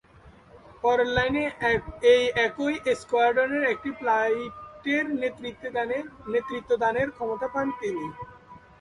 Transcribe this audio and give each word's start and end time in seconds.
পরের 0.83 1.09
বছর 1.15 1.75
এই 2.13 2.23
একই 2.45 2.73
স্কোয়াড্রনের 3.01 3.63
একটি 3.73 3.89
ফ্লাইটের 3.99 5.05
নেতৃত্ব 6.33 6.71
দানের 6.81 7.07
ক্ষমতা 7.15 7.47
পান 7.53 7.67
তিনি। 7.79 8.05